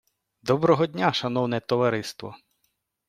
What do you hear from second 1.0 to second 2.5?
шановне товариство!